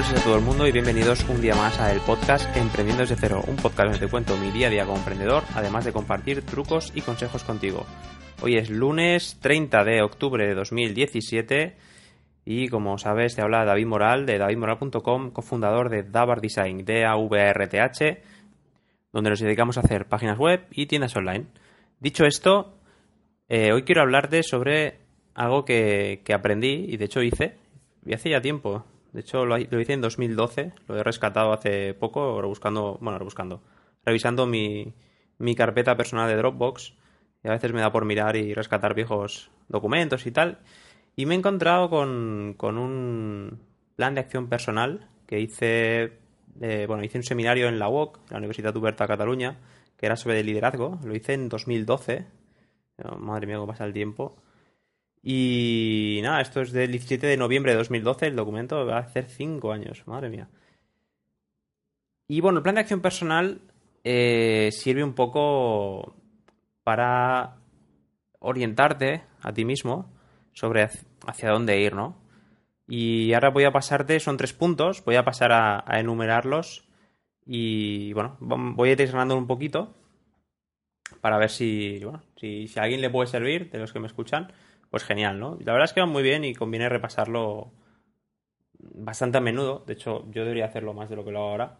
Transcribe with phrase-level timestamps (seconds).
[0.00, 3.02] buenos días a todo el mundo y bienvenidos un día más a el podcast Emprendiendo
[3.02, 5.92] desde cero, un podcast donde te cuento mi día a día como emprendedor, además de
[5.92, 7.84] compartir trucos y consejos contigo.
[8.40, 11.76] Hoy es lunes 30 de octubre de 2017
[12.46, 18.22] y como sabes te habla David Moral de davidmoral.com, cofundador de Davar Design, D-A-V-R-T-H,
[19.12, 21.44] donde nos dedicamos a hacer páginas web y tiendas online.
[21.98, 22.78] Dicho esto,
[23.50, 24.96] eh, hoy quiero hablarte sobre
[25.34, 27.58] algo que, que aprendí y de hecho hice,
[28.06, 32.40] y hace ya tiempo, de hecho, lo, hice en 2012, lo he rescatado hace poco,
[32.40, 33.62] rebuscando, bueno, rebuscando,
[34.04, 34.94] revisando mi,
[35.38, 36.94] mi carpeta personal de Dropbox.
[37.42, 40.58] Y a veces me da por mirar y rescatar viejos documentos y tal.
[41.16, 43.60] Y me he encontrado con, con un
[43.96, 46.18] plan de acción personal que hice,
[46.60, 49.58] eh, bueno, hice un seminario en la UOC, la Universidad Uberta de Cataluña,
[49.96, 51.00] que era sobre liderazgo.
[51.04, 52.26] Lo hice en 2012.
[53.18, 54.36] madre mía, cómo pasa el tiempo.
[55.22, 59.26] Y nada, esto es del 17 de noviembre de 2012, el documento va a hacer
[59.26, 60.48] 5 años, madre mía.
[62.26, 63.60] Y bueno, el plan de acción personal
[64.04, 66.14] eh, sirve un poco
[66.84, 67.56] para
[68.38, 70.10] orientarte a ti mismo
[70.52, 70.88] sobre
[71.26, 72.16] hacia dónde ir, ¿no?
[72.88, 76.88] Y ahora voy a pasarte, son tres puntos, voy a pasar a, enumerarlos
[77.44, 79.94] y bueno, voy a ir desgranando un poquito
[81.20, 84.06] para ver si, bueno, si, si a alguien le puede servir de los que me
[84.06, 84.52] escuchan
[84.90, 85.56] pues genial, ¿no?
[85.60, 87.72] La verdad es que va muy bien y conviene repasarlo
[88.78, 89.84] bastante a menudo.
[89.86, 91.78] De hecho, yo debería hacerlo más de lo que lo hago ahora.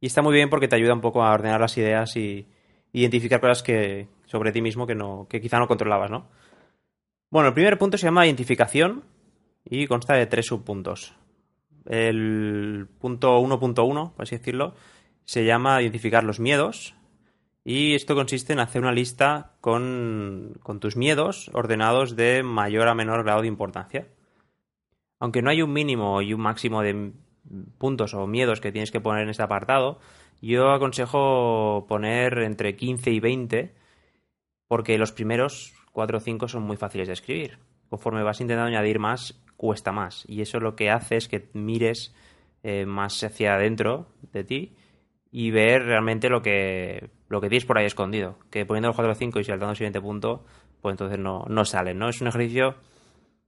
[0.00, 2.46] Y está muy bien porque te ayuda un poco a ordenar las ideas y
[2.92, 6.28] identificar cosas que sobre ti mismo que no que quizá no controlabas, ¿no?
[7.30, 9.04] Bueno, el primer punto se llama identificación
[9.64, 11.14] y consta de tres subpuntos.
[11.86, 14.74] El punto 1.1, por así decirlo,
[15.24, 16.94] se llama identificar los miedos,
[17.70, 23.24] y esto consiste en hacer una lista con, tus miedos ordenados de mayor a menor
[23.24, 24.08] grado de importancia.
[25.18, 27.12] Aunque no hay un mínimo y un máximo de
[27.76, 29.98] puntos o miedos que tienes que poner en este apartado,
[30.40, 33.74] yo aconsejo poner entre 15 y 20
[34.66, 37.58] porque los primeros 4 o 5 son muy fáciles de escribir.
[37.90, 40.24] Conforme vas intentando añadir más, cuesta más.
[40.26, 42.14] Y eso lo que hace es que mires
[42.62, 44.74] eh, más hacia adentro de ti
[45.30, 48.38] y ver realmente lo que, lo que tienes por ahí escondido.
[48.50, 50.44] Que poniendo los 4 o 5 y saltando el siguiente punto,
[50.80, 52.08] pues entonces no, no salen, ¿no?
[52.08, 52.76] Es un ejercicio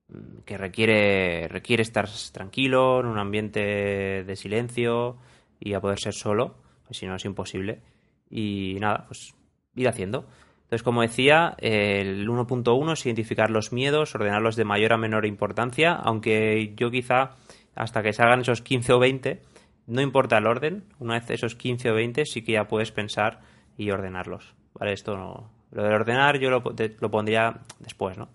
[0.09, 5.17] mm, que requiere, requiere estar tranquilo, en un ambiente de silencio
[5.59, 7.81] y a poder ser solo, pues si no es imposible.
[8.29, 9.35] Y nada, pues
[9.75, 10.27] ir haciendo.
[10.63, 15.95] Entonces, como decía, el 1.1 es identificar los miedos, ordenarlos de mayor a menor importancia,
[15.95, 17.37] aunque yo quizá
[17.75, 19.43] hasta que salgan esos 15 o 20
[19.91, 23.41] no importa el orden, una vez esos 15 o 20 sí que ya puedes pensar
[23.81, 24.55] y ordenarlos.
[24.75, 24.93] ¿Vale?
[24.93, 25.51] Esto no.
[25.73, 28.29] Lo de ordenar yo lo, pondría después, ¿no?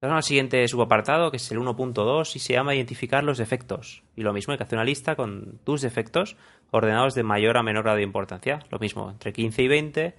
[0.00, 4.04] Al siguiente subapartado, que es el 1.2, y se llama identificar los defectos.
[4.14, 6.36] Y lo mismo, hay que hacer una lista con tus defectos
[6.70, 8.60] ordenados de mayor a menor grado de importancia.
[8.70, 10.14] Lo mismo, entre 15 y 20,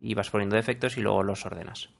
[0.00, 1.90] y vas poniendo defectos y luego los ordenas.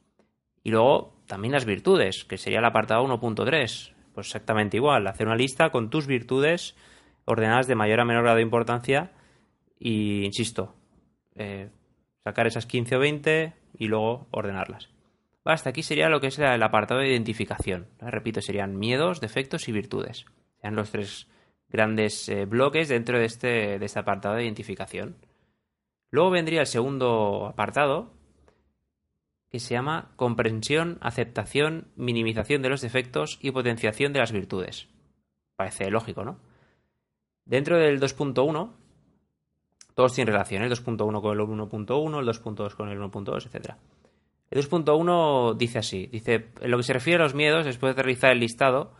[0.63, 3.95] Y luego también las virtudes, que sería el apartado 1.3.
[4.15, 6.77] Pues exactamente igual, hacer una lista con tus virtudes
[7.25, 9.11] ordenadas de mayor a menor grado de importancia
[9.81, 10.75] y, insisto,
[11.39, 11.71] eh,
[12.25, 14.91] sacar esas 15 o 20 y luego ordenarlas.
[15.45, 17.87] hasta aquí sería lo que es el apartado de identificación.
[18.01, 20.27] Repito, serían miedos, defectos y virtudes.
[20.57, 21.29] Serían los tres
[21.69, 25.17] grandes eh, bloques dentro de este, de este apartado de identificación.
[26.11, 28.13] Luego vendría el segundo apartado,
[29.51, 34.89] que se llama comprensión, aceptación, minimización de los defectos y potenciación de las virtudes.
[35.57, 36.39] Parece lógico, ¿no?
[37.45, 38.73] Dentro del 2.1,
[39.99, 43.75] todos tienen relación, el 2.1 con el 1.1, el 2.2 con el 1.2, etc.
[44.49, 48.05] El 2.1 dice así, dice, en lo que se refiere a los miedos, después de
[48.05, 48.93] realizar el listado,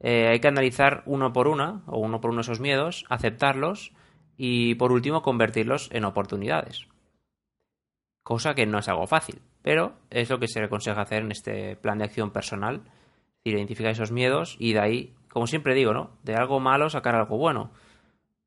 [0.00, 3.92] eh, hay que analizar uno por uno, o uno por uno esos miedos, aceptarlos
[4.36, 6.88] y por último convertirlos en oportunidades.
[8.24, 11.76] Cosa que no es algo fácil, pero es lo que se aconseja hacer en este
[11.76, 12.80] plan de acción personal,
[13.44, 16.10] identificar esos miedos y de ahí, como siempre digo, ¿no?
[16.24, 17.70] De algo malo sacar algo bueno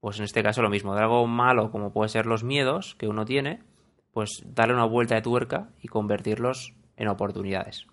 [0.03, 3.07] pues en este caso lo mismo, de algo malo como puede ser los miedos que
[3.07, 3.63] uno tiene,
[4.11, 7.87] pues darle una vuelta de tuerca y convertirlos en oportunidades.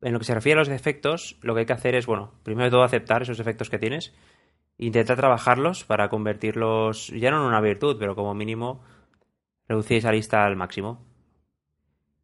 [0.00, 2.32] En lo que se refiere a los defectos, lo que hay que hacer es, bueno,
[2.42, 4.14] primero de todo aceptar esos defectos que tienes,
[4.78, 8.82] intentar trabajarlos para convertirlos ya no en una virtud, pero como mínimo
[9.68, 11.04] reducir esa lista al máximo.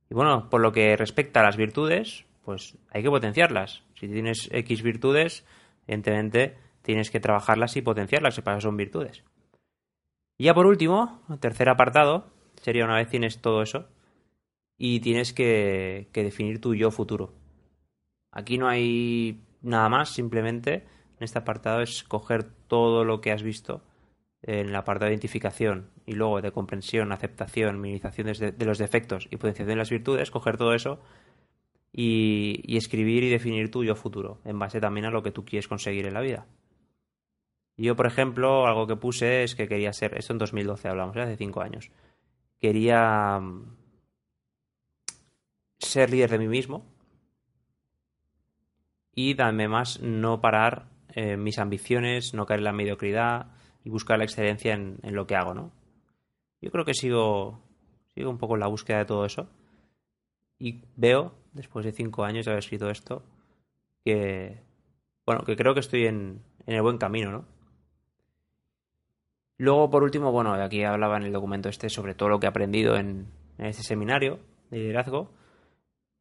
[0.09, 3.83] Y bueno, por lo que respecta a las virtudes, pues hay que potenciarlas.
[4.01, 5.45] Si tienes X virtudes,
[5.87, 9.25] evidentemente tienes que trabajarlas y potenciarlas, que para son virtudes.
[10.39, 12.27] Y ya por último, tercer apartado,
[12.63, 13.89] sería una vez tienes todo eso
[14.79, 17.35] y tienes que, definir tu yo futuro.
[18.31, 20.87] Aquí no hay nada más, simplemente
[21.19, 23.83] en este apartado es coger todo lo que has visto
[24.43, 29.37] en la parte de identificación y luego de comprensión, aceptación, minimización de, los defectos y
[29.37, 31.01] potenciación de las virtudes, coger todo eso
[31.93, 35.67] y, escribir y definir tu yo futuro, en base también a lo que tú quieres
[35.67, 36.47] conseguir en la vida.
[37.79, 41.23] Yo, por ejemplo, algo que puse es que quería ser, esto en 2012 hablamos, ¿eh?
[41.23, 41.91] hace cinco años,
[42.61, 43.77] quería mm,
[45.79, 46.85] ser líder de mí mismo
[49.15, 50.87] y además no parar
[51.39, 53.49] mis ambiciones, no caer en la mediocridad,
[53.89, 55.73] y buscar la excelencia en, lo que hago, ¿no?
[56.61, 57.61] Yo creo que sigo,
[58.15, 59.49] sigo un poco en la búsqueda de todo eso
[60.59, 63.23] y veo, después de cinco años de haber escrito esto,
[64.05, 64.61] que,
[65.25, 67.45] bueno, que creo que estoy en, en el buen camino, ¿no?
[69.59, 72.49] Luego, por último, bueno, aquí hablaba en el documento este sobre todo lo que he
[72.49, 73.27] aprendido en,
[73.59, 74.39] este seminario
[74.71, 75.33] de liderazgo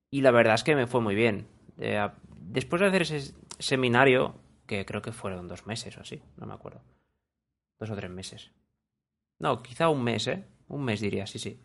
[0.09, 1.47] y la verdad es que me fue muy bien.
[1.77, 2.09] Eh,
[2.41, 4.35] después de hacer ese seminario,
[4.65, 6.81] que creo que fueron dos meses o así, no me acuerdo
[7.79, 8.51] Dos o tres meses.
[9.37, 10.43] No, quizá un mes, ¿eh?
[10.67, 11.61] Un mes diría, sí, sí.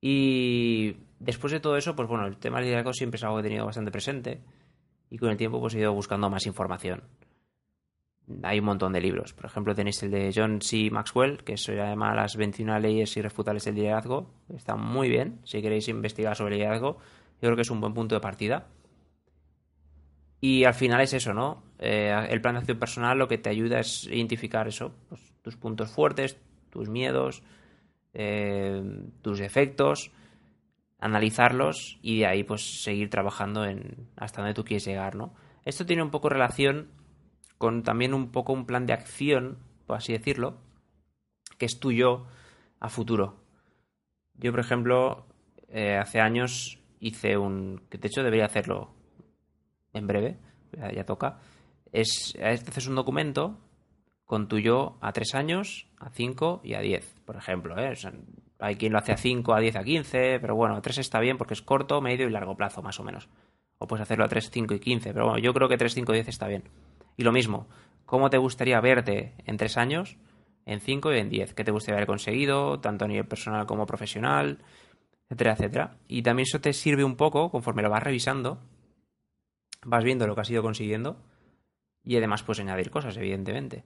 [0.00, 3.40] Y después de todo eso, pues bueno, el tema del liderazgo siempre es algo que
[3.40, 4.40] he tenido bastante presente.
[5.10, 7.02] Y con el tiempo pues he ido buscando más información.
[8.42, 9.32] Hay un montón de libros.
[9.32, 10.90] Por ejemplo, tenéis el de John C.
[10.90, 14.30] Maxwell, que se llama Las 21 leyes irrefutables del liderazgo.
[14.54, 15.40] Está muy bien.
[15.44, 16.98] Si queréis investigar sobre liderazgo,
[17.40, 18.66] yo creo que es un buen punto de partida.
[20.40, 21.62] Y al final es eso, ¿no?
[21.78, 25.56] Eh, el plan de acción personal lo que te ayuda es identificar eso, pues, tus
[25.56, 26.38] puntos fuertes,
[26.70, 27.42] tus miedos,
[28.14, 28.82] eh,
[29.22, 30.12] tus defectos,
[30.98, 35.34] analizarlos y de ahí pues seguir trabajando en hasta donde tú quieres llegar, ¿no?
[35.64, 36.88] Esto tiene un poco relación
[37.60, 40.56] con también un poco un plan de acción, por así decirlo,
[41.58, 42.24] que es tuyo
[42.80, 43.36] a futuro.
[44.32, 45.26] Yo, por ejemplo,
[45.68, 47.82] eh, hace años hice un...
[47.90, 48.94] que de hecho debería hacerlo
[49.92, 50.38] en breve,
[50.72, 51.38] ya, toca.
[51.92, 53.58] Es, es un documento
[54.24, 57.78] con tu yo a 3 años, a 5 y a 10, por ejemplo.
[57.78, 57.92] ¿eh?
[58.58, 61.20] hay quien lo hace a 5, a 10, a 15, pero bueno, a 3 está
[61.20, 63.28] bien porque es corto, medio y largo plazo, más o menos.
[63.76, 66.12] O puedes hacerlo a 3, 5 y 15, pero bueno, yo creo que 3, 5
[66.12, 66.62] y 10 está bien.
[67.16, 67.68] Y lo mismo,
[68.06, 70.16] ¿cómo te gustaría verte en 3 años,
[70.66, 71.54] en 5 y en 10?
[71.54, 74.58] ¿Qué te gustaría haber conseguido, tanto a nivel personal como profesional,
[75.28, 75.96] etcétera, etcétera?
[76.08, 78.60] Y también eso te sirve un poco, conforme lo vas revisando,
[79.84, 81.22] vas viendo lo que has ido consiguiendo
[82.04, 83.84] y además puedes añadir cosas, evidentemente.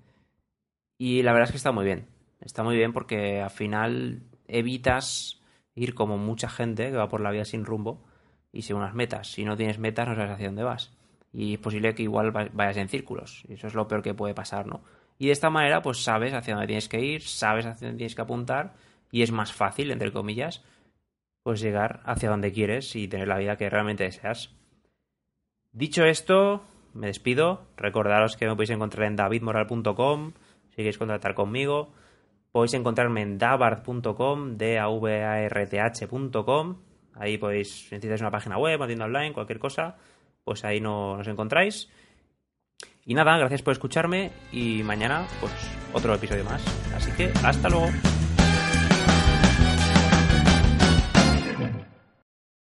[0.99, 2.07] Y la verdad es que está muy bien.
[2.41, 5.41] Está muy bien porque al final evitas
[5.75, 8.05] ir como mucha gente que va por la vida sin rumbo
[8.53, 9.29] y sin unas metas.
[9.33, 10.93] Si no tienes metas, no sabes hacia dónde vas.
[11.35, 13.45] Y es posible que igual vayas en círculos.
[13.49, 14.83] Eso es lo peor que puede pasar, ¿no?
[15.19, 18.15] Y de esta manera, pues sabes hacia dónde tienes que ir, sabes hacia dónde tienes
[18.15, 18.75] que apuntar
[19.11, 20.65] y es más fácil, entre comillas,
[21.43, 24.55] pues llegar hacia donde quieres y tener la vida que realmente deseas.
[25.73, 26.65] Dicho esto,
[26.95, 27.67] me despido.
[27.77, 30.33] Recordaros que me podéis encontrar en davidmoral.com
[30.71, 31.93] si queréis contratar conmigo.
[32.51, 36.77] Podéis encontrarme en davard.com, d a v a r t h.com.
[37.15, 39.97] Ahí podéis, si necesitáis una página web, una tienda online, cualquier cosa,
[40.45, 41.89] pues ahí nos encontráis.
[43.07, 45.53] Y nada, gracias por escucharme y mañana pues
[45.93, 46.63] otro episodio más.
[46.95, 47.89] Así que hasta luego.